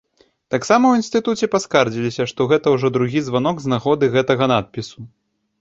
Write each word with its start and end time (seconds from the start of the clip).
Таксама 0.53 0.85
ў 0.93 0.99
інстытуце 1.01 1.49
паскардзіліся, 1.57 2.27
што 2.31 2.47
гэта 2.53 2.73
ўжо 2.79 2.93
другі 2.97 3.23
званок 3.29 3.55
з 3.67 3.73
нагоды 3.75 4.11
гэтага 4.17 4.45
надпісу. 4.55 4.99